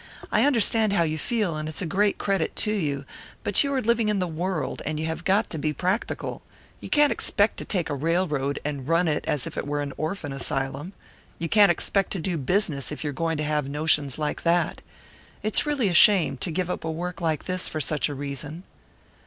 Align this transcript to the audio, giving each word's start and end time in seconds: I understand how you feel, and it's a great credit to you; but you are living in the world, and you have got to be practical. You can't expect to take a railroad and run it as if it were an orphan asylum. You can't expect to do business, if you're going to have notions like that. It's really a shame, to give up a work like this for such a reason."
I 0.31 0.45
understand 0.45 0.93
how 0.93 1.03
you 1.03 1.19
feel, 1.19 1.55
and 1.55 1.69
it's 1.69 1.83
a 1.83 1.85
great 1.85 2.17
credit 2.17 2.55
to 2.55 2.73
you; 2.73 3.05
but 3.43 3.63
you 3.63 3.71
are 3.75 3.83
living 3.83 4.09
in 4.09 4.17
the 4.17 4.25
world, 4.25 4.81
and 4.83 4.99
you 4.99 5.05
have 5.05 5.23
got 5.23 5.51
to 5.51 5.59
be 5.59 5.73
practical. 5.73 6.41
You 6.79 6.89
can't 6.89 7.11
expect 7.11 7.57
to 7.57 7.65
take 7.65 7.87
a 7.87 7.93
railroad 7.93 8.59
and 8.65 8.87
run 8.87 9.07
it 9.07 9.23
as 9.27 9.45
if 9.45 9.57
it 9.59 9.67
were 9.67 9.79
an 9.83 9.93
orphan 9.97 10.33
asylum. 10.33 10.93
You 11.37 11.47
can't 11.49 11.71
expect 11.71 12.09
to 12.13 12.19
do 12.19 12.35
business, 12.39 12.91
if 12.91 13.03
you're 13.03 13.13
going 13.13 13.37
to 13.37 13.43
have 13.43 13.69
notions 13.69 14.17
like 14.17 14.41
that. 14.41 14.81
It's 15.43 15.67
really 15.67 15.87
a 15.87 15.93
shame, 15.93 16.35
to 16.37 16.49
give 16.49 16.71
up 16.71 16.83
a 16.83 16.89
work 16.89 17.21
like 17.21 17.43
this 17.45 17.69
for 17.69 17.79
such 17.79 18.09
a 18.09 18.15
reason." 18.15 18.63